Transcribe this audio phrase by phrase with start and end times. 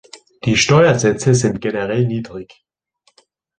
[0.45, 2.65] Die Steuersätze sind generell niedrig.